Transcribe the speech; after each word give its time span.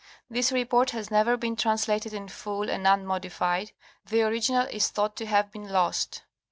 This 0.31 0.51
report 0.51 0.89
has 0.97 1.11
never 1.11 1.37
been 1.37 1.55
translated 1.55 2.11
in 2.11 2.27
full 2.27 2.71
and 2.71 2.87
unmodified, 2.87 3.71
the 4.07 4.23
orig 4.23 4.41
inal 4.49 4.67
is 4.71 4.89
thought 4.89 5.15
to 5.17 5.27
have 5.27 5.51
been 5.51 5.69
lost. 5.69 6.23